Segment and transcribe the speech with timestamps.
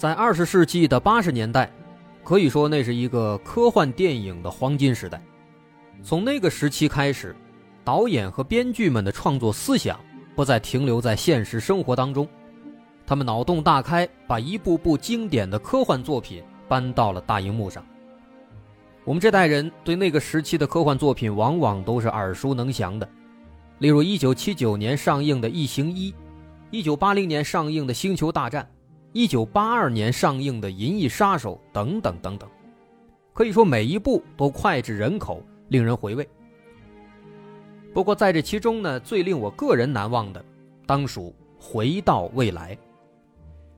[0.00, 1.70] 在二十世纪的八十年代，
[2.24, 5.22] 可以说那是一个科幻电影的黄金时代。
[6.02, 7.36] 从那个时期开始，
[7.84, 10.00] 导演和编剧们的创作思想
[10.34, 12.26] 不再停留在现实生活当中，
[13.06, 17.84] 他们脑洞大开，把一部部经典的科幻作品搬到了大荧幕上。
[19.04, 23.06] 我们这代人对那个时期的科幻作品往往都是耳熟能详的，
[23.80, 26.10] 例如1979年上映的《异形一》
[26.96, 28.64] ，1980年上映的《星球大战》
[29.14, 32.48] ，1982年上映的《银翼杀手》等等等等，
[33.32, 36.28] 可以说每一部都脍炙人口，令人回味。
[37.92, 40.44] 不过在这其中呢，最令我个人难忘的，
[40.86, 42.74] 当属《回到未来》，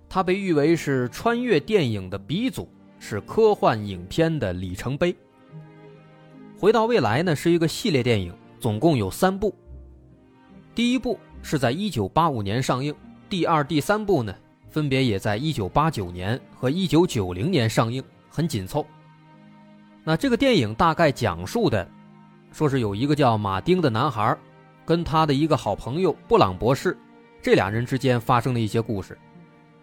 [0.08, 2.68] 它被誉为是穿越电影的鼻祖。
[3.04, 5.12] 是科幻影片的里程碑。
[6.56, 9.52] 回到未来呢，是一个系列电影，总共有三部。
[10.72, 12.94] 第一部是在一九八五年上映，
[13.28, 14.32] 第二、第三部呢，
[14.72, 18.84] 分别也在一九八九年和一九九零年上映，很紧凑。
[20.02, 21.86] 那这个电影大概讲述的，
[22.50, 24.34] 说是有一个叫马丁的男孩，
[24.86, 26.96] 跟他的一个好朋友布朗博士，
[27.42, 29.16] 这俩人之间发生的一些故事。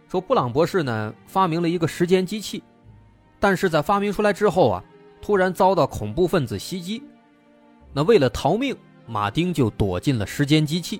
[0.07, 2.63] 说布朗博士呢，发明了一个时间机器。
[3.39, 4.83] 但是在发明出来之后啊，
[5.21, 7.03] 突然遭到恐怖分子袭击，
[7.93, 8.75] 那为了逃命，
[9.05, 10.99] 马丁就躲进了时间机器。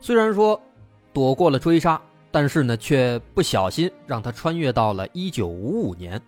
[0.00, 0.58] 虽然说
[1.12, 2.00] 躲过了追杀，
[2.30, 6.20] 但是呢，却不小心让他穿越到了1955年。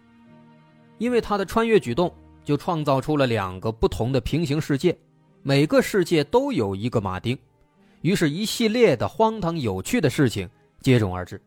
[0.98, 2.12] 因为他的穿越举动，
[2.44, 4.96] 就创造出了两个不同的平行世界，
[5.42, 7.38] 每个世界都有一个马丁，
[8.02, 10.48] 于是，一系列的荒唐有趣的事情
[10.80, 11.40] 接踵而至。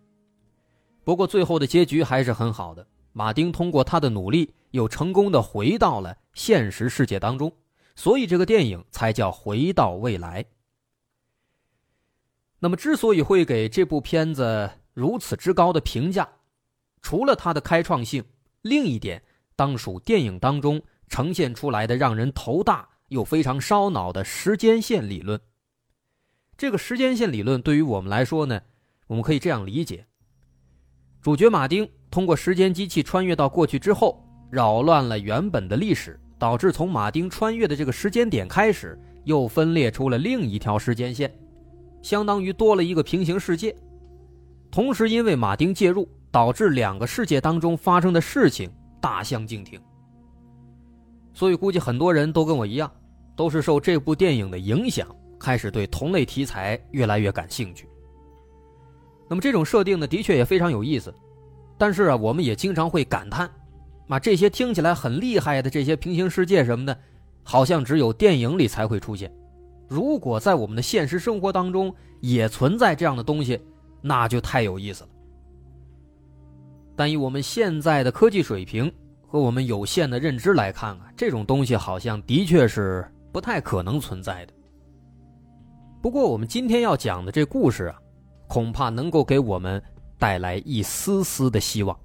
[1.04, 2.86] 不过，最后的结局还是很好的。
[3.12, 7.52] 马丁通过他的努力，又成功的回到了现实世界当中，
[7.96, 10.42] 所以这个电影才叫《回到未来》。
[12.64, 16.26] 那么，之所以会给这部片子如此之高的评价，
[17.02, 18.24] 除了它的开创性，
[18.62, 19.22] 另一点
[19.58, 25.38] 当属电影当中呈现出来的让人头大又非常烧脑的时间线理论。
[26.56, 28.62] 这个时间线理论对于我们来说呢，
[29.08, 30.06] 我们可以这样理解：
[31.22, 31.86] 主角马丁。
[32.10, 41.30] 通过时间机器穿越到过去之后，扰乱了原本的历史，导致从马丁穿越的这个时间点开始，又分裂出了另一条时间线，
[42.04, 43.76] 相当于多了一个平行世界。
[44.70, 48.70] 同时，因为马丁介入，导致两个世界当中发生的事情
[49.02, 49.82] 大相径庭。
[51.34, 52.92] 所以，估计很多人都跟我一样，
[53.36, 55.08] 都是受这部电影的影响，
[55.40, 57.88] 开始对同类题材越来越感兴趣。
[59.30, 61.14] 那么，这种设定呢，的确也非常有意思。
[61.78, 63.50] 但是啊，我们也经常会感叹，
[64.08, 66.98] 啊，这些听起来很厉害的这些平行世界什么的，
[67.44, 69.32] 好像只有电影里才会出现。
[69.88, 73.60] 如果在我们的现实生活当中也存在这样的东西，
[74.02, 75.10] 那就太有意思了。
[76.96, 78.92] 但以我们现在的科技水平
[79.28, 84.54] 和我们有限的认知来看啊，这种东西好像的确是不太可能存在的。
[86.02, 88.00] 不过我们今天要讲的这故事啊，
[88.48, 89.82] 恐怕能够给我们。
[90.20, 91.98] 带来一丝丝的希望。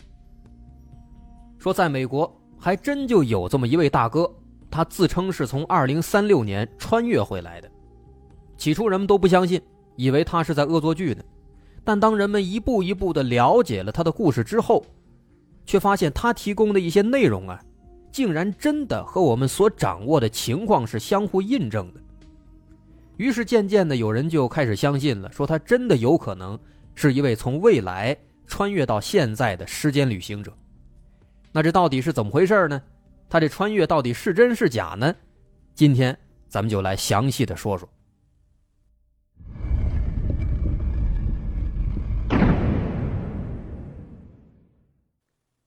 [1.56, 2.28] 说在美国
[2.58, 4.28] 还真就有这么一位大哥，
[4.70, 7.70] 他自称是从二零三六年穿越回来的。
[8.56, 9.60] 起初人们都不相信，
[9.96, 11.22] 以为他是在恶作剧呢。
[11.84, 14.84] 但当人们一步一步的了解了他的故事之后，
[15.64, 17.60] 却发现他提供的一些内容啊，
[18.10, 22.00] 竟然真的和我们所掌握的情况是相互印证的。
[23.16, 26.58] 于是渐渐的，有人就开始相信了，说他真的有可能。
[27.00, 28.16] 是一位从未来
[28.48, 30.52] 穿越到现在的时间旅行者，
[31.52, 32.82] 那这到底是怎么回事呢？
[33.28, 35.14] 他这穿越到底是真是假呢？
[35.74, 37.88] 今天咱们就来详细的说说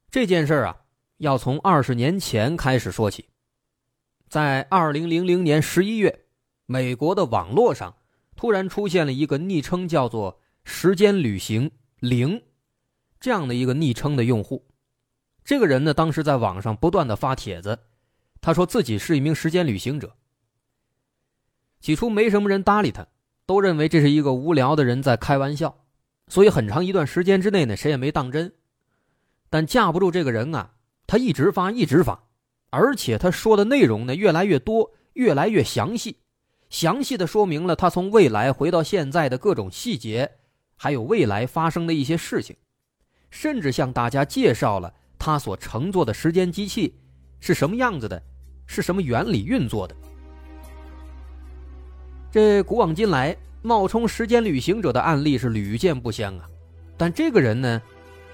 [0.10, 0.78] 这件事啊。
[1.18, 3.30] 要从二十年前开始说起，
[4.28, 6.26] 在二零零零年十一月，
[6.66, 7.96] 美国的网络上
[8.36, 10.42] 突然出现了一个昵称，叫做。
[10.64, 12.44] 时间旅行零，
[13.20, 14.64] 这样的一个昵称的用户，
[15.44, 17.80] 这个人呢，当时在网上不断的发帖子，
[18.40, 20.16] 他说自己是一名时间旅行者。
[21.80, 23.08] 起初没什么人搭理他，
[23.46, 25.84] 都认为这是一个无聊的人在开玩笑，
[26.28, 28.54] 所以很长一段时间之内呢，谁也没当真。
[29.50, 30.74] 但架不住这个人啊，
[31.08, 32.24] 他一直发，一直发，
[32.70, 36.20] 而且他说的内容呢越来越多，越来越详细，
[36.70, 40.38] 详细的说明了他从未来回到现在的各种细节，
[40.76, 42.56] 还有未来发生的一些事情，
[43.30, 46.96] 甚至向大家介绍了他所乘坐的时间机器
[47.40, 48.20] 是什么样子的，
[48.66, 49.96] 是什么原理运作的。
[52.32, 56.50] 这古往今来冒充时间旅行者的案例是屡见不鲜啊，
[56.98, 57.80] 但这个人呢，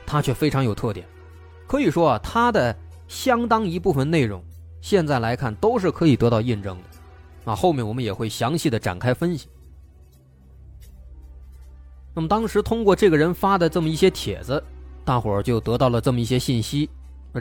[0.06, 1.06] 他却非常有特点，
[1.68, 2.74] 可以说啊，他的
[3.10, 4.42] 相当一部分内容
[4.80, 9.50] 现在来看都是可以得到印证的，啊，后面我们也会详细的展开分析。
[12.14, 14.64] 那么当时通过这个人发的这么一些帖子，
[15.08, 16.90] 大伙儿就得到了这么一些信息，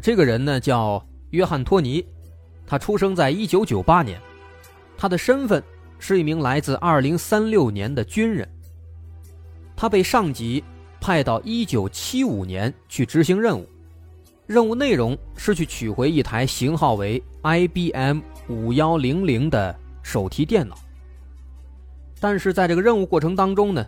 [0.00, 2.06] 这个人呢叫约翰托尼，
[2.64, 4.20] 他出生在一九九八年，
[4.96, 5.60] 他的身份。
[5.98, 8.46] 是一名来自2036年的军人，
[9.74, 10.62] 他被上级
[11.00, 13.66] 派到1975年去执行任务，
[14.46, 20.76] 任务内容是去取回一台型号为 IBM 5100的手提电脑。
[22.20, 23.86] 但是在这个任务过程当中呢，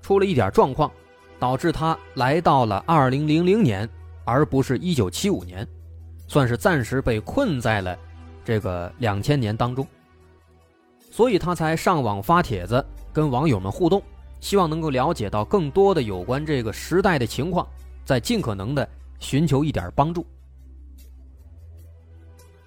[0.00, 0.88] 出了一点状况，
[1.38, 3.88] 导致他来到了2000年，
[4.24, 5.66] 而不是一九七五年，
[6.26, 7.98] 算是暂时被困在了
[8.44, 9.86] 这个两千年当中。
[11.10, 14.02] 所以他才上网发帖子，跟网友们互动，
[14.40, 17.66] 希望能够了解到更多的有关这个时代的情况，
[18.04, 18.88] 再尽可能的
[19.18, 20.26] 寻求一点帮助。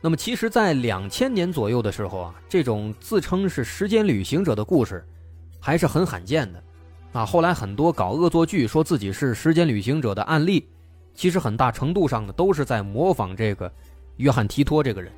[0.01, 5.05] 那么，其实，在两千年左右的时候啊，这种自称是时间旅行者的故事，
[5.59, 6.63] 还是很罕见的。
[7.13, 10.67] 啊，后来很多搞恶作剧说自己是时间旅行者的案例，
[11.13, 13.71] 其实很大程度上呢，都是在模仿这个
[14.17, 15.11] 约翰提托这个人。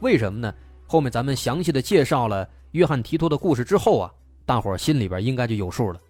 [0.00, 0.54] 为什么呢？
[0.86, 2.48] 后面咱们详细的介绍了。
[2.72, 4.12] 约翰提托的故事之后啊，
[4.44, 6.00] 大伙儿心里边应该就有数了。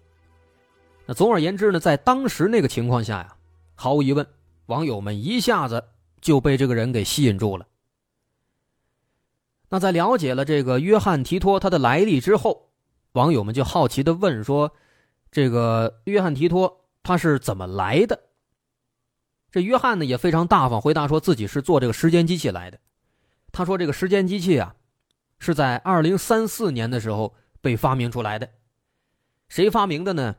[1.05, 3.35] 那总而言之呢，在当时那个情况下呀，
[3.75, 4.25] 毫无疑问，
[4.65, 5.83] 网友们一下子
[6.21, 7.67] 就被这个人给吸引住了。
[9.69, 12.69] 那在了解了这个约翰提托他的来历之后，
[13.11, 14.71] 网友们就好奇的问说
[15.35, 18.17] ：“这个约翰提托他是怎么来的？”
[19.51, 22.79] 这约翰呢也非常大方，回答说自己是做这个时间机器来的。
[23.51, 24.77] 他说：“这个时间机器啊。”
[25.37, 28.49] 是在二零三四年的时候被发明出来的，
[29.49, 30.37] 谁发明的呢？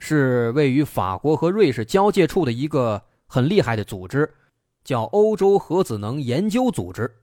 [0.00, 4.34] 是位于法国和瑞士交界处的一个很厉害的组织，
[4.82, 7.22] 叫欧洲核子能研究组织。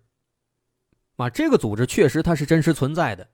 [1.17, 3.27] 啊，这个组织确实它是真实存在的，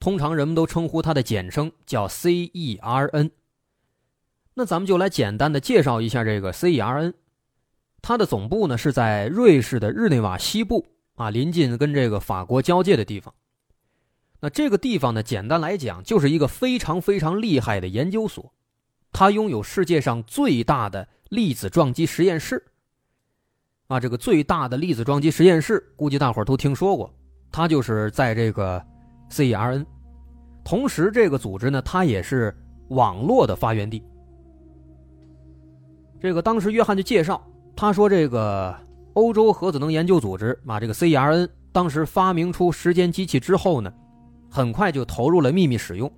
[0.00, 3.30] 通常人们都称呼它的简称叫 CERN。
[4.54, 7.14] 那咱们就来简单的介绍一下这个 CERN，
[8.02, 10.86] 它的总部呢是在瑞士的日内瓦西部。
[11.16, 13.34] 啊，临近跟这个法国交界的地方。
[14.38, 18.52] 那这个地方呢，简单来讲，就是一个非常非常厉害的研究所。
[19.10, 22.64] 它拥有世界上最大的粒子撞击实验室。
[23.88, 27.12] 啊，这个最大的粒子撞击实验室，估计大伙儿都听说过。
[27.50, 28.80] 它就是在这个
[29.30, 29.84] CERN。
[30.64, 32.56] 同时，这个组织呢，它也是
[32.88, 34.02] 网络的发源地。
[36.20, 37.42] 这个当时约翰就介绍，
[37.76, 38.74] 他说这个。
[39.14, 43.92] 欧洲核子能研究组织把这个 CERN 当时发明出时间机器之后呢，
[44.48, 46.08] 很快就投入了秘密使用，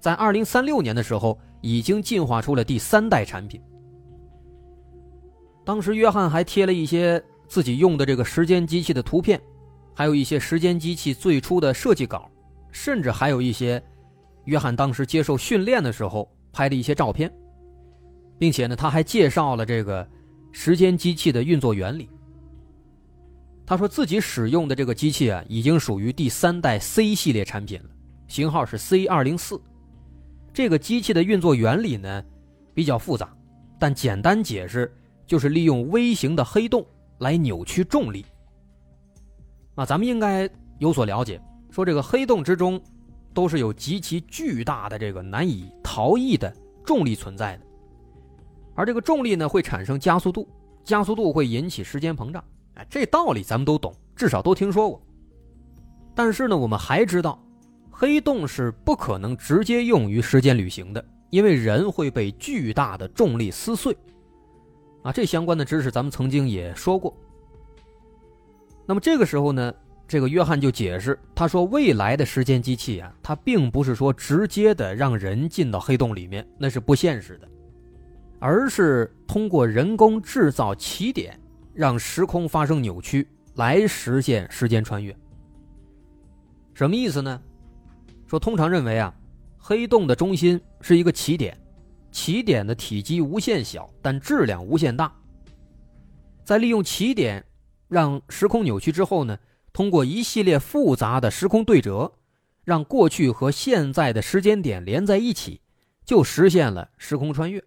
[0.00, 3.62] 在2036年的时候已经进化出了第三代产品。
[5.64, 9.40] 当时约翰还贴了一些自己用的这个时间机器的图片，
[9.94, 12.28] 还有一些时间机器最初的设计稿，
[12.74, 13.80] 甚至还有一些
[14.46, 17.32] 约翰当时接受训练的时候拍的一些照片，
[18.36, 20.06] 并且呢，他还介绍了这个
[20.50, 22.10] 时间机器的运作原理。
[23.64, 27.90] 他说自己使用的这个机器啊，已经属于第三代 C 系列产品了，
[28.26, 29.58] 型号是 C 二零四。
[30.52, 32.24] 这个机器的运作原理呢
[32.74, 33.32] 比较复杂，
[33.78, 34.92] 但简单解释
[35.28, 36.84] 就是利用微型的黑洞
[37.18, 38.26] 来扭曲重力。
[39.76, 40.50] 啊，咱们应该
[40.80, 41.40] 有所了解，
[41.74, 42.80] 说这个黑洞之中
[43.32, 46.54] 都是有极其巨大的这个难以逃逸的
[46.84, 47.64] 重力存在的，
[48.76, 50.48] 而这个重力呢会产生加速度，
[50.84, 52.44] 加速度会引起时间膨胀。
[52.74, 55.02] 哎，这道理咱们都懂，至少都听说过。
[56.14, 57.44] 但是呢，我们还知道，
[57.90, 63.96] 黑洞是不可能直接用于时间旅行的，因为人会被巨大的重力撕碎。
[65.02, 67.12] 啊，这相关的知识咱们曾经也说过。
[68.86, 69.74] 那么这个时候呢，
[70.06, 77.48] 这个约翰就解释，他说未来的时间机器啊，它并不是说直接的让人进到黑洞里面，那是不现实的，
[78.38, 81.38] 而是通过人工制造起点。
[81.76, 85.12] 让时空发生扭曲，来实现时间穿越。
[86.72, 87.42] 什么意思呢？
[88.28, 89.12] 说通常认为啊，
[89.58, 91.58] 黑洞的中心是一个起点，
[92.12, 95.12] 起点的体积无限小，但质量无限大。
[96.44, 97.44] 在利用起点
[97.88, 99.36] 让时空扭曲之后呢，
[99.74, 102.12] 通过一系列复杂的时空对折，
[102.64, 105.60] 让过去和现在的时间点连在一起，
[106.04, 107.62] 就实现了时空穿越。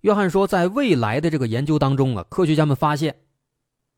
[0.00, 3.14] 约翰说，在未来的这个研究当中啊，科学家们发现，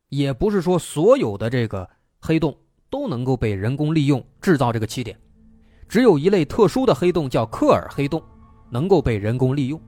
[0.08, 1.88] 也不是说所有的这个
[2.18, 2.58] 黑洞
[2.90, 5.16] 都能够被人工利用制造这个起点，
[5.88, 8.20] 只有一类特殊的黑洞叫克尔黑洞，
[8.70, 9.80] 能够被人工利用。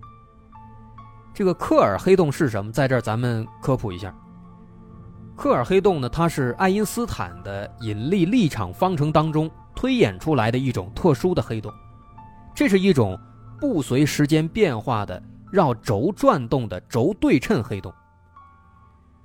[1.34, 2.70] 这个克尔黑洞是什么？
[2.70, 4.16] 在这儿咱们科普一下。
[5.36, 11.72] 克尔黑洞呢，它是爱因斯坦的引力力场方程当中推演出来的一种特殊的黑洞，
[12.54, 13.18] 这是一种
[13.58, 15.20] 不随时间变化的
[15.50, 17.92] 绕轴转动的轴对称黑洞。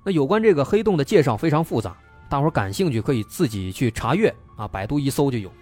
[0.04, 1.96] 那有关这个黑洞的介绍非常复杂，
[2.28, 5.52] 大伙儿感兴趣可以自己去查阅啊，百度一搜就有。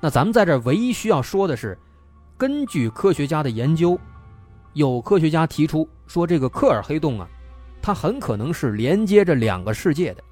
[0.00, 1.76] 那咱们在这唯一需要说的是，
[2.36, 3.98] 根据科学家的研究。
[4.74, 7.26] 有科学家提出说，这个克尔黑洞啊，
[7.80, 10.22] 它很可能是连接着两个世界的。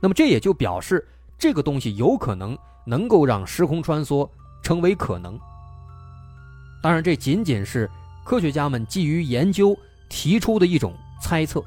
[0.00, 1.06] 那么这也就表示，
[1.38, 4.28] 这个东西有可能能够让时空穿梭
[4.62, 5.38] 成为可能。
[6.82, 7.90] 当然，这仅仅是
[8.24, 9.76] 科学家们基于研究
[10.08, 11.62] 提出的一种猜测。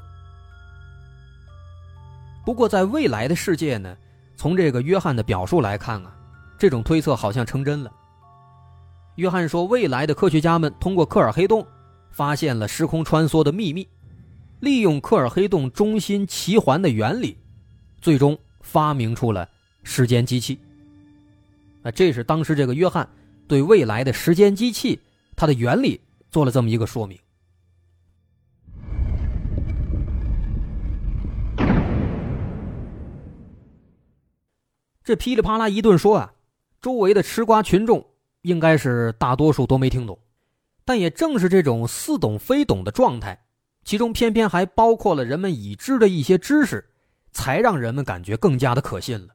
[2.44, 3.96] 不过，在未来的世界呢，
[4.36, 6.14] 从这个约翰的表述来看啊，
[6.58, 7.90] 这种推测好像成真了。
[9.16, 11.66] 约翰说，未来的科学家们通过克尔黑洞。
[12.10, 13.88] 发现了时空穿梭的秘密，
[14.60, 17.36] 利用克尔黑洞中心奇环的原理，
[18.00, 19.48] 最终发明出了
[19.82, 20.58] 时间机器。
[21.82, 23.08] 那这是当时这个约翰
[23.46, 24.98] 对未来的时间机器
[25.36, 27.18] 它的原理做了这么一个说明。
[35.02, 36.32] 这噼里啪啦一顿说啊，
[36.80, 38.06] 周围的吃瓜群众
[38.40, 40.18] 应该是大多数都没听懂。
[40.86, 43.43] 但也正是这种似懂非懂的状态，
[43.84, 46.90] 其中偏偏还包括了人们已知的一些知识，
[47.32, 49.34] 才让人们感觉更加的可信了，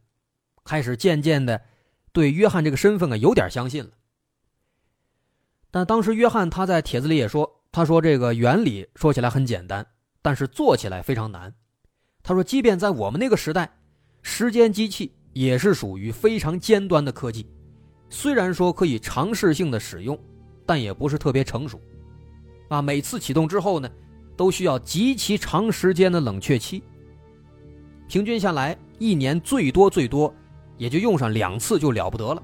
[0.63, 1.61] 开始渐渐的
[2.11, 3.91] 对约翰这个身份啊有点相信了。
[5.71, 9.85] 但当时约翰他在帖子里也说，他说这个原理说起来很简单，
[10.21, 11.53] 但是做起来非常难。
[12.23, 13.71] 他说，即便在我们那个时代，
[14.21, 17.47] 时间机器也是属于非常尖端的科技，
[18.09, 20.19] 虽然说可以尝试性的使用。
[20.65, 21.81] 但也不是特别成熟，
[22.67, 23.89] 啊，每次启动之后呢，
[24.39, 26.81] 都需要极其长时间的冷却期。
[28.07, 30.33] 平均下来，一年最多最多
[30.77, 32.41] 也就用上两次就了不得了。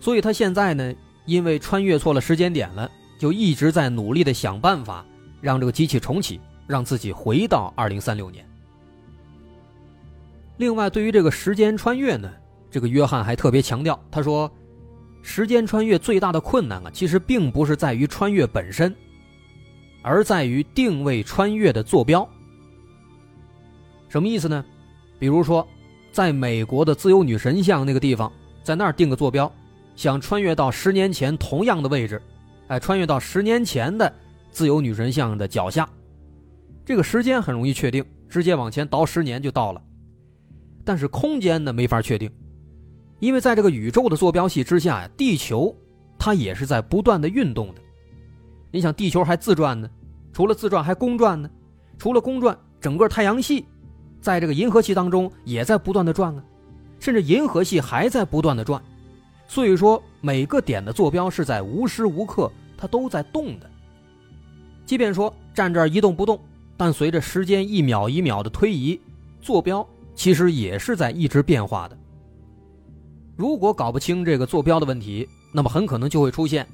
[0.00, 0.92] 所以他现在呢，
[1.26, 5.06] 因为穿越错了时间点了，就一直在努力的想办法
[5.40, 8.44] 让这个机器重启，让自己回到二零三六年。
[10.56, 12.28] 另外，对于这个时间穿越呢，
[12.68, 14.50] 这个约翰还特别强调，他说。
[15.20, 18.94] 时间穿越最大的困难啊，其实并不是在于穿越本身，
[20.08, 22.26] 而在于定位穿越的坐标。
[24.08, 24.64] 什么意思呢？
[25.18, 25.66] 比如说，
[26.10, 29.52] 在美国的自由女神像那个地方，在那儿定个坐标，
[29.94, 32.22] 想穿越到十年前同样的位置，
[32.68, 34.10] 哎，穿越到十年前的
[34.50, 35.86] 自由女神像的脚下，
[36.86, 39.82] 这个时间很容易确定，直接往前倒十年就到了。
[40.86, 42.30] 但是空间呢，没法确定。
[43.18, 45.76] 因为在这个宇宙的坐标系之下呀，地球
[46.18, 47.82] 它也是在不断的运动的。
[48.70, 49.90] 你想，地球还自转呢，
[50.38, 51.50] 除了自转还公转呢，
[51.98, 53.66] 除了公转，整个太阳系
[54.20, 56.44] 在这个银河系当中也在不断的转啊，
[57.00, 58.80] 甚至银河系还在不断的转。
[59.48, 63.68] 所以说，每个点的坐标是在无时无刻它都在动的。
[64.86, 66.38] 即便说站这儿一动不动，
[66.76, 69.00] 但随着时间一秒一秒的推移，
[69.42, 71.98] 坐标其实也是在一直变化的。
[73.34, 76.64] 如果搞不清这个坐标的问题，那么很可能就会出现，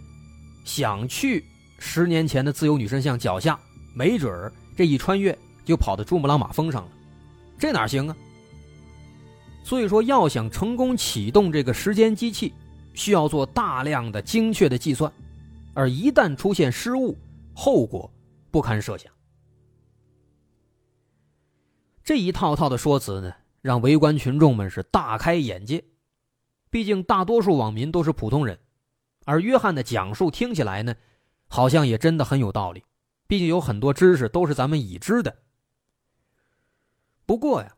[0.67, 1.43] 想去
[1.87, 3.61] 十年前的自由女神像脚下，
[3.95, 6.91] 没准儿这一穿越就跑到珠穆朗玛峰上了，
[7.59, 8.17] 这哪行啊？
[9.63, 12.55] 所以说，要想成功启动这个时间机器，
[12.95, 15.13] 需要做大量的精确的计算，
[15.75, 17.17] 而一旦出现失误，
[17.55, 18.11] 后果
[18.51, 19.13] 不堪设想。
[22.03, 25.85] 这一套套的说辞呢，让围观群众们是大开眼界。
[26.71, 28.59] 毕竟大多数网民都是普通人，
[29.27, 30.95] 而约翰的讲述听起来呢，
[31.55, 32.83] 好像也真的很有道理。
[33.29, 35.37] 毕竟有很多知识都是咱们已知的。
[37.25, 37.77] 不过呀，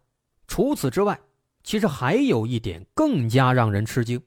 [0.48, 1.20] 除此之外，
[1.62, 4.22] 其实还有一点更加让人吃惊，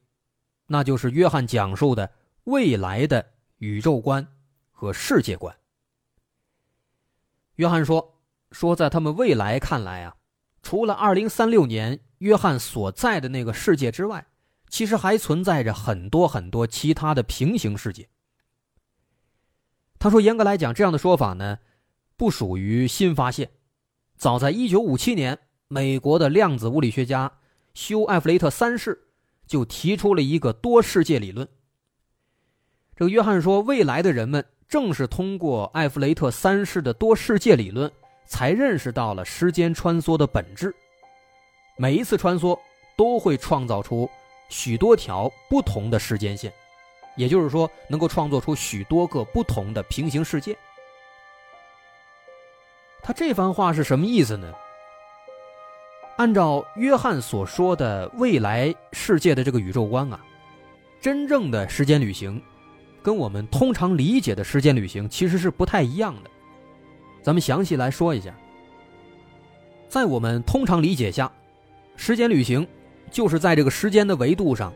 [0.68, 2.12] 那就是约翰讲述的
[2.44, 3.25] 未来的
[3.58, 4.27] 宇宙观
[4.70, 5.56] 和世界观。
[7.56, 8.20] 约翰说
[8.53, 10.15] ：“说在他们未来看来啊，
[10.62, 14.27] 除了二零三六年约翰所在的那个世界之外。”
[14.72, 18.08] 其实还存在着很多很多其他的平行世界。
[20.00, 21.60] 他说：“严格来讲，这样的说法呢，
[22.15, 23.50] 不属于新发现，
[24.15, 25.38] 早在1957年，
[25.68, 27.29] 美国的量子物理学家
[27.74, 28.98] 休·艾弗雷特三世
[29.46, 31.46] 就提出了一个多世界理论。
[32.96, 37.91] 这个约翰说，未来的人们正是通过艾弗雷特三世的多世界理论，
[38.25, 40.74] 才认识到了时间穿梭的本质。
[41.77, 42.58] 每一次穿梭
[42.96, 44.10] 都会创造出
[44.48, 46.53] 许多条不同的时间线，
[47.20, 50.58] 也就是说，能够创作出许多个不同的平行世界。
[53.04, 54.54] 他这番话是什么意思呢？
[56.16, 60.20] 按照约翰所说的未来世界的这个宇宙观啊，
[61.02, 62.42] 真正的时间旅行，
[63.04, 66.30] 跟我们通常理解的时间旅行其实是不太一样的。
[67.22, 68.34] 咱们详细来说一下。
[69.90, 71.30] 在我们通常理解下，
[71.98, 72.66] 时间旅行
[73.12, 74.74] 就是在这个时间的维度上，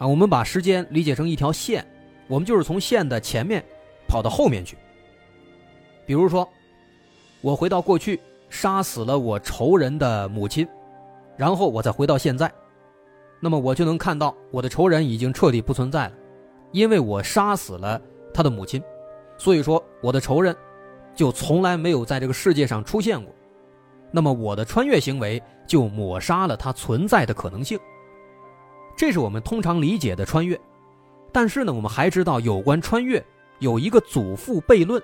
[0.00, 1.86] 啊，我们把时间理解成一条线，
[2.26, 3.64] 我们就是从线的前面
[4.08, 4.76] 跑到后面去。
[6.04, 6.48] 比如说。
[7.42, 10.68] 我回到过去，杀死了我仇人的母亲，
[11.34, 12.52] 然后我再回到现在，
[13.40, 16.12] 那么我就能看到我的仇人已经彻底不存在了，
[16.70, 17.98] 因为我杀死了
[18.34, 18.82] 他的母亲，
[19.38, 20.54] 所以说我的仇人
[21.14, 23.34] 就从来没有在这个世界上出现过，
[24.10, 27.78] 那么我的穿越行为就抹杀了他存在的可能性。
[29.00, 30.60] 这是我们通常理解的穿越，
[31.32, 33.24] 但是呢，我们还知道有关穿越
[33.58, 35.02] 有一个祖父悖论。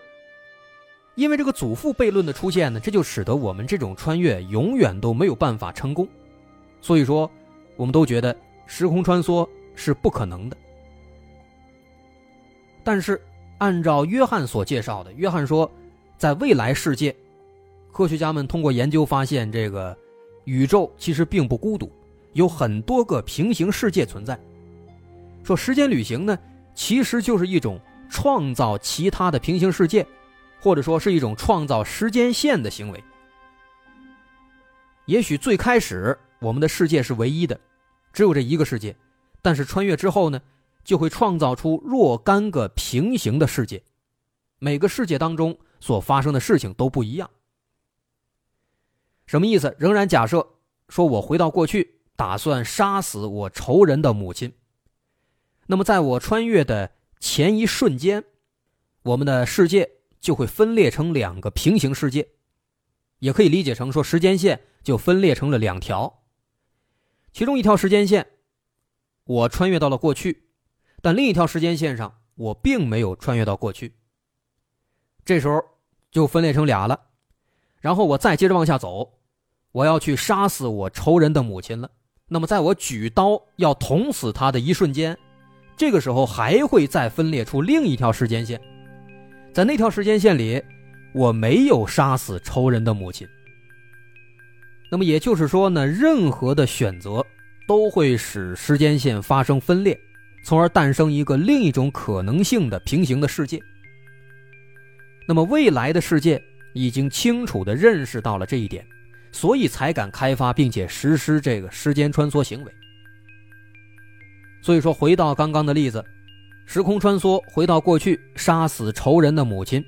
[1.15, 6.07] 因为这个祖父悖论的出现呢，这就使得我们这种穿越永远都没有办法成功，
[6.83, 7.31] 所以说，
[7.75, 8.37] 我们都觉得
[8.67, 10.57] 时空穿梭是不可能的。
[12.85, 13.19] 但是，
[13.57, 15.71] 按照约翰所介绍的，约翰说，
[16.19, 17.17] 在未来世界，
[17.91, 19.97] 科学家们通过研究发现，这个
[20.45, 21.91] 宇宙其实并不孤独，
[22.37, 24.39] 有很多个平行世界存在。
[25.43, 26.39] 说时间旅行呢，
[26.75, 30.07] 其实就是一种创造其他的平行世界。
[30.59, 33.05] 或者说是一种创造时间线的行为。
[35.05, 37.61] 也许最开始我们的世界是唯一的，
[38.13, 38.97] 只有这一个世界，
[39.43, 40.41] 但是穿越之后呢，
[40.83, 43.81] 就会创造出若干个平行的世界，
[44.59, 47.31] 每个世界当中所发生的事情都不一样。
[49.27, 49.77] 什么意思？
[49.79, 50.45] 仍然假设
[50.89, 54.55] 说我回到过去，打算杀死我仇人的母亲，
[55.67, 58.25] 那么在我穿越的前一瞬间，
[59.03, 59.93] 我们的世界。
[60.19, 62.31] 就会分裂成两个平行世界，
[63.21, 66.25] 也可以理解成说时间线就分裂成了两条。
[67.33, 68.27] 其中一条时间线，
[69.23, 70.49] 我穿越到了过去，
[71.01, 73.95] 但另一条时间线上我并没有穿越到过去。
[75.25, 75.63] 这时候
[76.11, 77.11] 就分裂成俩了，
[77.81, 79.21] 然后我再接着往下走，
[79.71, 81.93] 我要去杀死我仇人的母亲了。
[82.29, 85.17] 那么在我举刀要捅死他的一瞬间，
[85.77, 88.61] 这个时候还会再分裂出另一条时间线。
[89.53, 90.61] 在那条时间线里，
[91.15, 93.27] 我没有杀死仇人的母亲。
[94.91, 97.25] 那么也就是说呢，任何的选择
[97.69, 99.97] 都会使时间线发生分裂，
[100.45, 103.61] 从而诞生一个另一种可能性的平行的世界。
[105.29, 106.43] 那么未来的世界
[106.75, 108.85] 已经清楚地认识到了这一点，
[109.33, 112.73] 所以才敢开发并且实施这个时间穿梭行为。
[114.63, 116.05] 所以说，回到刚刚的例子。
[116.69, 119.85] 时空穿梭回到过去，杀死仇人的母亲。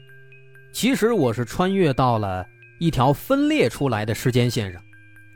[0.72, 2.46] 其实我是穿越到了
[2.78, 4.80] 一条分裂出来的时间线上，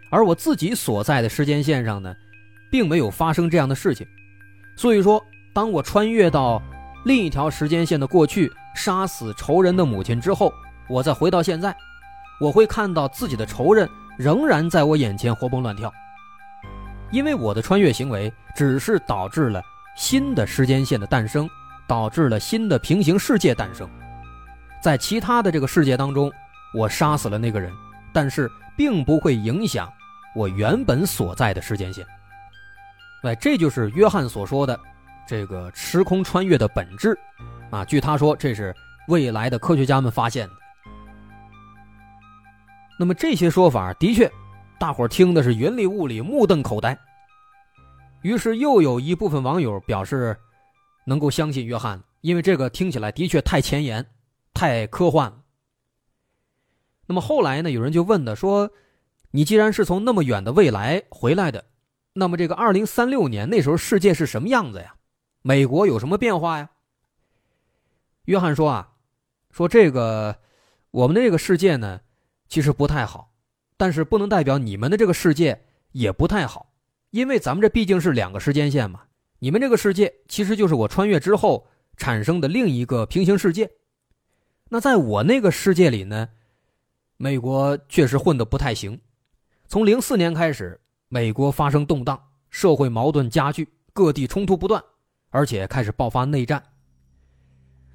[0.09, 2.15] 而我自己所在的时间线上呢，
[2.71, 4.07] 并没有发生这样的事情。
[4.77, 5.21] 所以说，
[5.53, 6.63] 当我穿越到
[7.05, 10.55] 另一条时间线的过去，杀死仇人的母亲之后，
[10.89, 11.77] 我再回到现在，
[12.43, 15.95] 我会看到自己的仇人仍然在我眼前活蹦乱跳，
[17.13, 19.63] 因为我的穿越行为只是导致了。
[19.95, 21.49] 新的时间线的诞生，
[21.87, 23.89] 导致了新的平行世界诞生。
[24.83, 26.33] 在其他的这个世界当中，
[26.75, 27.73] 我杀死了那个人，
[28.13, 29.89] 但是并不会影响
[30.35, 32.05] 我原本所在的时间线。
[33.23, 34.77] 哎，这就是约翰所说的
[35.29, 37.17] 这个时空穿越的本质
[37.71, 37.85] 啊。
[37.85, 38.75] 据他说，这是
[39.07, 40.55] 未来的科学家们发现的。
[43.03, 44.31] 那么这些说法的确，
[44.79, 46.97] 大伙听的是云里雾里，目瞪口呆。
[48.21, 50.39] 于是又有一部分网友表示，
[51.05, 54.07] 能够相信约翰，因为这个听起来的确太前沿、
[54.55, 55.43] 太科幻了。
[57.05, 57.73] 那么后来呢？
[57.73, 58.71] 有人就问的说
[59.33, 61.65] ：“你既然是从那么远的未来回来的，
[62.13, 64.95] 那么这个二零三六年那时候世界是什么样子呀？
[65.43, 66.71] 美国有什么变化呀？”
[68.27, 68.93] 约翰说：“啊，
[69.51, 70.37] 说这个
[70.93, 72.01] 我们的这个世界呢，
[72.53, 73.33] 其实不太好，
[73.79, 75.59] 但是不能代表你们的这个世界
[75.93, 76.75] 也不太好。”
[77.09, 79.05] 因为咱们这毕竟是两个时间线嘛，
[79.39, 83.71] 你们这个世界其实就是我穿越之后产生的另一个平行世界。
[84.69, 86.29] 那在我那个世界里呢，
[87.17, 89.01] 美国确实混得不太行。
[89.67, 94.85] 从零四年开始，美国发生动荡，社会矛盾加剧，各地冲突不断，
[95.31, 96.63] 而且开始爆发内战。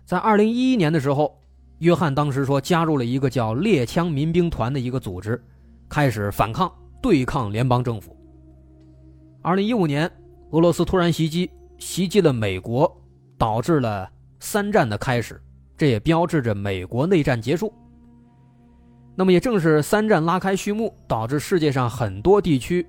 [0.03, 1.43] 在二零一一年的时候，
[1.79, 5.41] 约翰当时说加入了一个叫“猎枪民兵团”的一个组织，
[5.87, 8.17] 开始反抗对抗联邦政府。
[9.43, 10.11] 二零一五年，
[10.51, 12.91] 俄罗斯突然袭击，袭击了美国，
[13.37, 14.09] 导致了
[14.39, 15.39] 三战的开始，
[15.77, 17.71] 这也标志着美国内战结束。
[19.15, 22.85] 那么也正是三战拉开序幕，导致世界上很多地区，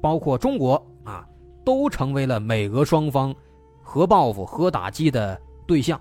[0.00, 1.26] 包括中国啊，
[1.64, 3.34] 都成为了美俄双方
[3.82, 6.00] 核报复、核打击的对象。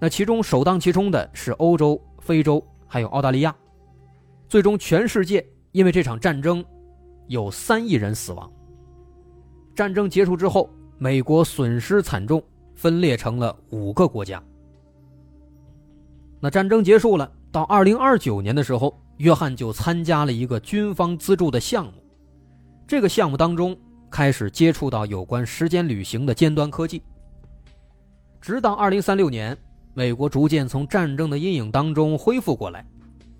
[0.00, 3.54] 那其中首当其冲的是欧洲、非洲，还有澳大利亚。
[4.48, 6.64] 最终，全世界因为这场战争，
[7.26, 8.50] 有三亿人死亡。
[9.74, 12.42] 战争结束之后，美国损失惨重，
[12.74, 14.42] 分裂成了五个国家。
[16.40, 21.92] 那战争结束了，到二零二九年的时候，约翰就参加了一个军方资助的项目。
[22.86, 23.76] 这个项目当中，
[24.08, 27.02] 开始接触到有关时间旅行的尖端科技。
[28.40, 29.58] 直到二零三六年。
[29.98, 32.86] 美国逐渐从战争的阴影当中恢复过来，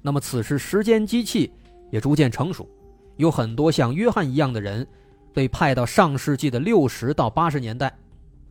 [0.03, 1.53] 那么此时时间机器
[1.88, 2.68] 也逐渐成熟，
[3.14, 4.85] 有很多像约翰一样的人
[5.33, 7.97] 被派到上世纪的六十到八十年代，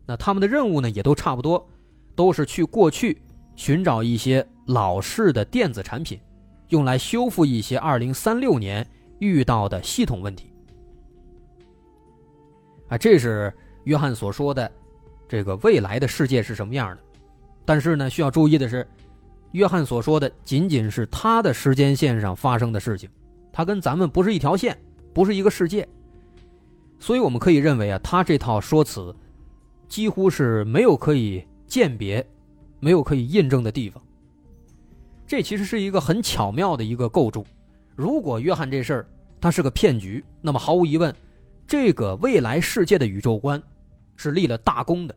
[0.05, 1.67] 那他们的任务呢也都差不多，
[2.15, 3.21] 都是去过去
[3.57, 6.17] 寻找一些老式的电子产品，
[6.69, 8.87] 用来修复一些二零三六年
[9.19, 10.49] 遇到的系统问题。
[12.87, 14.71] 啊，这是约翰所说的
[15.27, 17.03] 这个未来的世界是什么样的？
[17.67, 18.87] 但是呢，需要注意的是，
[19.51, 23.09] 约翰所说的仅仅是他的时间线上发生的事情，
[23.51, 24.79] 他跟咱们不是一条线，
[25.13, 25.85] 不是一个世界。
[26.97, 29.13] 所以我们可以认为啊，他这套说辞
[29.89, 32.25] 几乎是没有可以鉴别、
[32.79, 34.01] 没有可以印证的地方。
[35.27, 37.45] 这其实是一个很巧妙的一个构筑。
[37.97, 39.09] 如果约翰这事儿
[39.41, 41.13] 他是个骗局，那么毫无疑问，
[41.67, 43.61] 这个未来世界的宇宙观
[44.15, 45.13] 是立了大功的。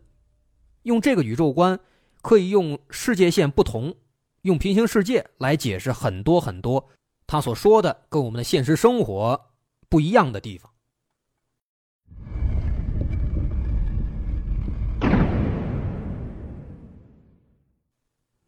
[0.82, 1.78] 用这个宇宙观。
[2.22, 3.94] 可以用世界线不同，
[4.42, 6.88] 用平行世界来解释很多很多
[7.26, 9.52] 他所说的跟我们的现实生活
[9.88, 10.70] 不一样的地方。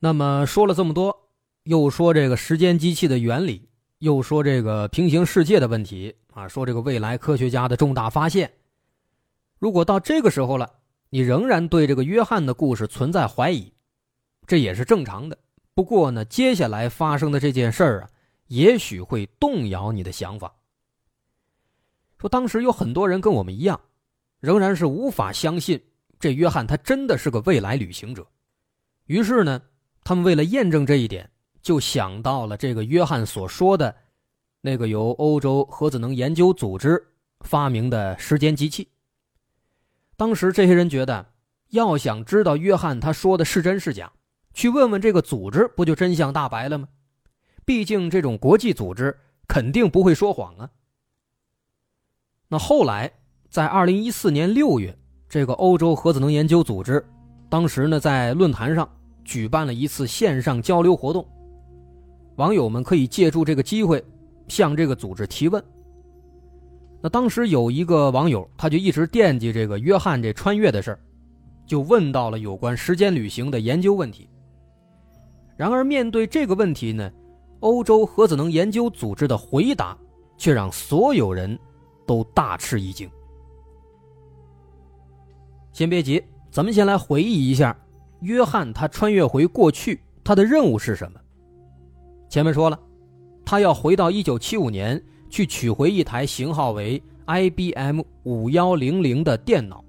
[0.01, 1.31] 那么说了这么多，
[1.63, 8.53] 又说这个时间机器的原理，又说这个平行世界的问题啊，说这个未来科学家的重大发现。
[9.59, 10.82] 如果到这个时候了。
[11.15, 13.71] 你仍然对这个约翰的故事存在怀疑，
[14.47, 15.37] 这也是正常的。
[15.75, 18.09] 不过呢，接下来发生的这件事儿啊，
[18.47, 20.51] 也许会动摇你的想法。
[22.19, 23.79] 说当时有很多人跟我们一样，
[24.41, 25.79] 仍然是无法相信
[26.19, 28.27] 这约翰他真的是个未来旅行者。
[29.05, 29.61] 于是呢，
[30.05, 33.95] 他们为了验证这一点，就想到了这个约翰所说的
[34.63, 37.07] 那个由欧洲核子能研究组织
[37.41, 38.89] 发明的时间机器。
[40.17, 41.27] 当时这些人觉得，
[41.71, 44.13] 要想知道约翰他说的是真是假，
[44.55, 46.89] 去问问这个组织，不就真相大白了吗？
[47.65, 49.17] 毕竟这种国际组织
[49.49, 50.71] 肯定不会说谎啊。
[52.49, 53.11] 那后来，
[53.49, 54.97] 在二零一四年六月，
[55.29, 57.05] 这个欧洲核子能研究组织，
[57.49, 58.89] 当时呢在论坛上
[59.25, 61.27] 举办了一次线上交流活动，
[62.37, 64.05] 网友们可以借助这个机会
[64.49, 65.65] 向这个组织提问。
[67.03, 71.01] 那当时有一个网友，他就一直惦记这个约翰这穿越的事儿，
[71.67, 74.29] 就问到了有关时间旅行的研究问题。
[75.57, 77.11] 然而面对这个问题呢，
[77.59, 79.99] 欧洲核子能研究组织的回答
[80.37, 81.59] 却让所有人
[82.07, 83.11] 都大吃一惊。
[85.73, 87.77] 先别急，咱们先来回忆一下，
[88.21, 91.19] 约翰他穿越回过去，他的任务是什么？
[92.29, 92.79] 前面说了，
[93.45, 95.03] 他要回到一九七五年。
[95.33, 99.83] 去取回一台型号为 IBM 五幺零零的电脑。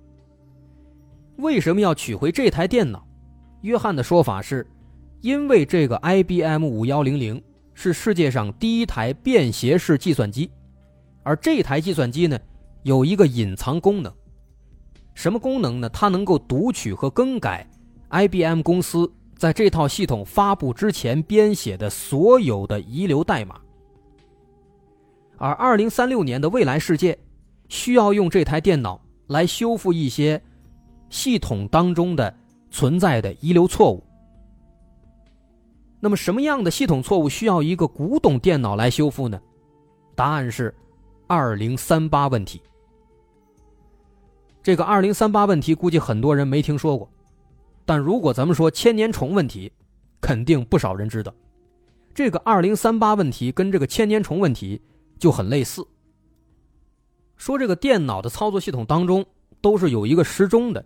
[1.35, 3.05] 为什么要取回这台电脑？
[3.61, 4.65] 约翰的说法是，
[5.19, 10.49] 因为这个 IBM 五幺零零是世界上第一台便携式计算机，
[11.23, 12.39] 而这台计算机呢，
[12.83, 14.09] 有一个隐藏功能。
[15.13, 15.89] 什么功能呢？
[15.89, 17.69] 它能够读取和更改
[18.11, 23.59] IBM 公司在这套系统发布之前编写的所有的遗留代码。
[25.43, 27.19] 而二零三六年的未来世界，
[27.67, 30.41] 需要用这台电脑来修复一些
[31.09, 32.33] 系统当中的
[32.71, 34.01] 存在的遗留错误。
[35.99, 39.37] 那么，什么样的系统错误需要一个古董电脑来修复呢？
[40.15, 40.73] 答案是
[41.27, 42.61] 二零三八问题。
[44.61, 47.09] 这个二零三八问题，估计很多人没听说过。
[47.83, 49.69] 但如果咱们说千年虫问题，
[50.21, 51.35] 肯定不少人知道。
[52.13, 54.81] 这个二零三八问题跟这个千年虫问题
[55.19, 55.85] 就很类似。
[57.37, 59.25] 说这个电脑的操作系统当中
[59.61, 60.85] 都是有一个时钟的，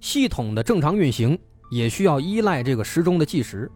[0.00, 1.38] 系统的正常运行
[1.70, 3.70] 也需要依赖这个时钟的计时。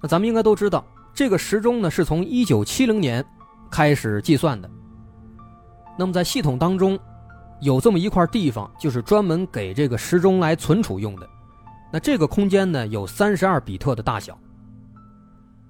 [0.00, 3.24] 那咱们应该都知道，这个时钟呢是从一九七零年
[3.70, 4.70] 开始计算的。
[5.98, 6.98] 那么在系统当中，
[7.60, 11.28] 有这么一块地方，就是专门给这个时钟来存储用的。
[11.92, 14.38] 那这个空间呢有三十二比特的大小。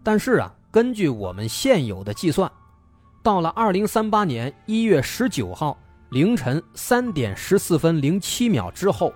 [0.03, 2.51] 但是啊，根据我们现有的计算，
[3.29, 5.77] 到了二零三八年一月十九号
[6.09, 9.13] 凌晨三点十四分零七秒之后，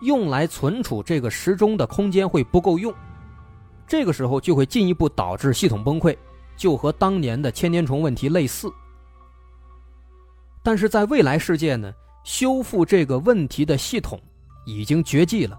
[0.00, 2.90] 用来存储这个时钟的空间会不够用，
[3.86, 6.16] 这个时候就会进一步导致系统崩溃，
[6.56, 8.72] 就和当年的千年虫问题类似。
[10.62, 11.92] 但是在未来世界呢，
[12.24, 14.18] 修复这个问题的系统
[14.64, 15.54] 已经绝迹了，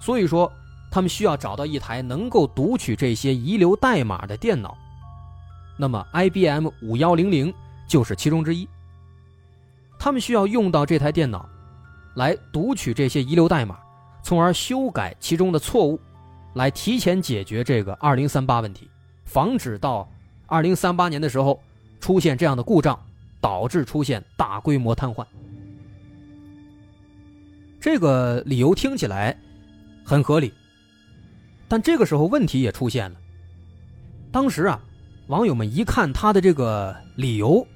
[0.00, 0.48] 所以说。
[0.88, 4.76] 他们需要找到一台能够读取这些遗留代码的电脑，
[5.82, 7.52] 那么 IBM 五幺零零
[7.88, 8.68] 就是其中之一。
[9.98, 11.44] 他们需要用到这台电脑，
[12.14, 13.80] 来读取这些遗留代码，
[14.22, 15.98] 从而修改其中的错误，
[16.54, 18.88] 来提前解决这个二零三八问题，
[19.24, 20.08] 防止到
[20.46, 21.60] 二零三八年的时候
[21.98, 22.96] 出现这样的故障，
[23.40, 25.26] 导致出现大规模瘫痪。
[27.80, 29.36] 这个理由听起来
[30.04, 30.54] 很合理。
[31.66, 33.18] 但这个时候问题也出现了。
[34.30, 34.80] 当时啊，
[35.32, 37.66] 网友们一看他的这个理由，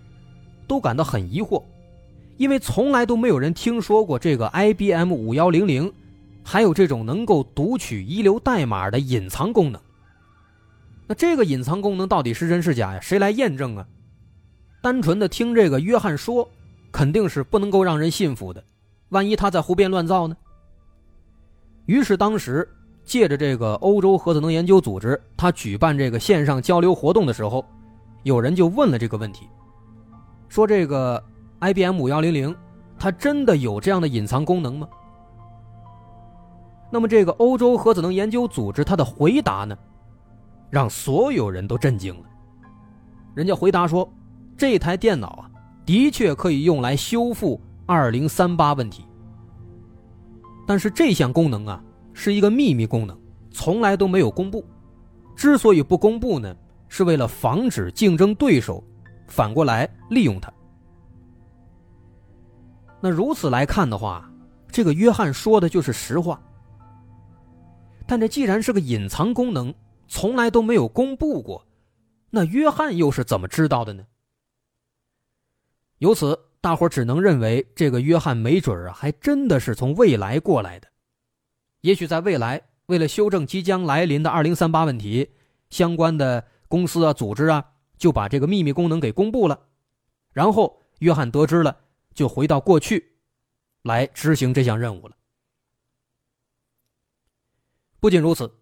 [0.69, 1.63] 都感到很疑惑，
[2.37, 5.91] 因为从来都没有人听说过这个 IBM 五幺零零
[6.45, 9.81] 还有这种能够读取遗留代码的隐藏功能。
[11.07, 13.01] 那这个隐藏功能到底是真是假呀？
[13.01, 13.87] 谁来验证啊？
[14.83, 16.47] 单纯的听这个约翰说，
[16.93, 18.63] 肯定是不能够让人信服的。
[19.09, 20.37] 万一他在胡编乱造呢？
[21.87, 22.69] 于是当时。
[23.07, 27.65] 借着这个欧洲核子能研究组织，他举办这个线上交流活动的时候，
[28.25, 29.49] 有人就问了这个问题，
[30.49, 31.23] 说这个
[31.61, 32.55] IBM 五幺零零，
[32.99, 34.89] 它真的有这样的隐藏功能吗？
[36.91, 39.79] 那么这个欧洲核子能研究组织它的回答呢，
[40.69, 42.25] 让所有人都震惊了。
[43.35, 44.13] 人家回答说，
[44.57, 45.51] 这台电脑啊，
[45.85, 49.05] 的确可以用来修复二零三八问题，
[50.67, 51.81] 但是这项功能啊。
[52.19, 53.15] 是一个秘密功能，
[53.51, 54.65] 从来都没有公布。
[55.37, 56.57] 之所以不公布呢，
[56.89, 58.83] 是为了防止竞争对手
[59.29, 60.51] 反过来利用它。
[63.03, 64.33] 那如此来看的话，
[64.73, 66.43] 这个约翰说的就是实话。
[68.07, 69.73] 但这既然是个隐藏功能，
[70.09, 71.67] 从来都没有公布过，
[72.31, 74.03] 那约翰又是怎么知道的呢？
[75.99, 80.89] 由此，大伙只能认为这个约翰没准啊，还真的是从未来过来的。
[81.83, 85.31] 也许在未来，为了修正即将来临的二零三八问题，
[85.71, 89.69] 相关的公司啊、组织啊，就把这个秘密功能给公布了。
[90.33, 91.77] 然后，约翰得知了，
[92.15, 93.17] 就回到过去，
[93.83, 95.17] 来执行这项任务了。
[98.01, 98.59] 不仅如此，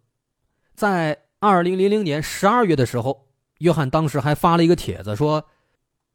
[0.75, 5.45] 在二零零零年十二月的时候，约翰当时还发了一个帖子，说，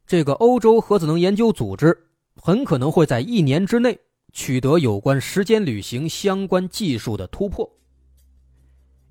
[0.07, 3.99] 这个欧洲核子能研究组织很可能会在一年之内。
[4.31, 7.69] 取得有关时间旅行相关技术的突破。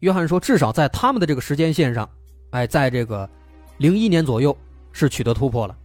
[0.00, 2.08] 约翰说，至少在他们的这个时间线上，
[2.50, 3.28] 哎，在这个
[3.78, 4.56] 零一年左右
[4.92, 5.76] 是取得突破了。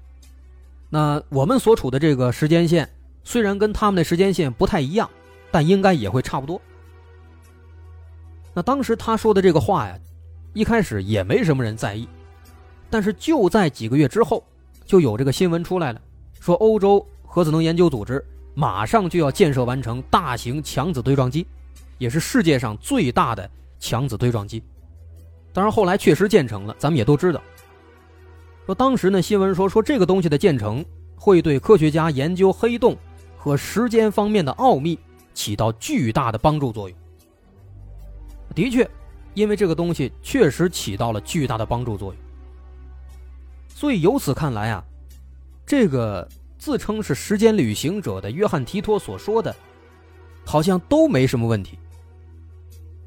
[0.90, 2.88] 那我们所处的这个时间线
[3.24, 5.10] 虽然跟他们的时间线不太一样，
[5.50, 6.62] 但应该也会差不多。
[8.54, 10.00] 那当时他说的这个话呀，
[10.54, 12.08] 一开始也没什么人在意，
[12.92, 14.44] 但是就在几个月之后，
[14.86, 16.00] 就有这个新闻出来了，
[16.40, 18.24] 说欧洲核子能研究组织。
[18.56, 21.46] 马上就要建设完成大型强子对撞机，
[21.98, 24.62] 也是世界上最大的强子对撞机。
[25.52, 27.42] 当然，后来确实建成了，咱们也都知道。
[28.66, 30.86] 说当时呢，新闻说说这个东西的建成
[31.16, 32.96] 会对科学家研究黑洞
[33.38, 34.98] 和时间方面的奥秘
[35.34, 36.98] 起到巨大的帮助作用。
[38.54, 38.90] 的确，
[39.34, 42.22] 因为这个东西确实起到了巨大的帮助作用，
[43.68, 44.84] 所以由此看来啊，
[45.66, 46.30] 这个。
[46.64, 49.54] 自称是时间旅行者的约翰提托所说的，
[50.46, 51.78] 好像都没什么问题。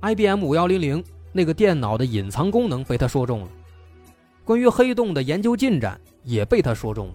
[0.03, 3.49] IBM 五幺零零那个电脑的隐藏功能被他说中了，
[4.45, 7.07] 关于黑洞的研究进展也被他说中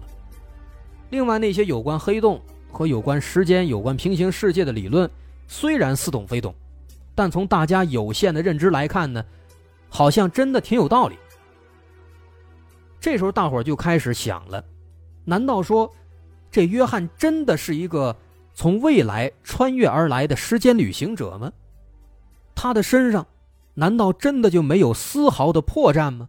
[1.10, 5.08] 另外那些有关黑洞和有关时间、有关平行世界的理论，
[5.46, 6.52] 虽然似懂非懂，
[7.14, 9.24] 但从大家有限的认知来看呢，
[9.88, 11.14] 好像真的挺有道理。
[12.98, 14.64] 这时候大伙就开始想了，
[15.24, 15.88] 难道说？
[16.52, 18.14] 这约翰真的是一个
[18.54, 21.50] 从未来穿越而来的时间旅行者吗？
[22.54, 23.26] 他的身上
[23.74, 26.28] 难道真的就没有丝毫的破绽吗？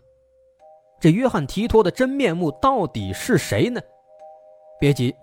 [1.01, 3.81] 这约翰提托的真面目到底是谁呢？
[4.79, 5.13] 别急，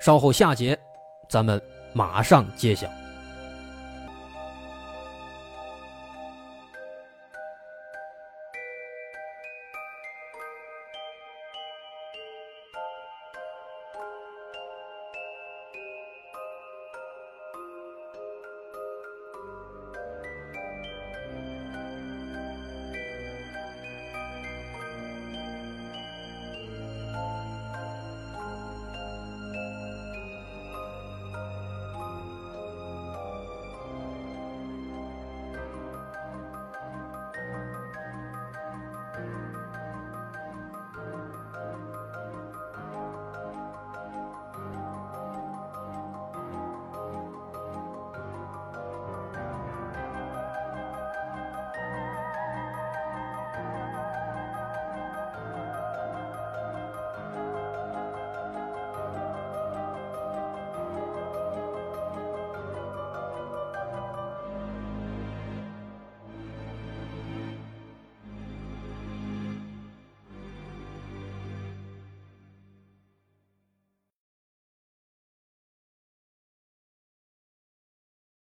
[0.00, 0.76] 稍后下节
[1.30, 2.88] 咱们马上揭晓。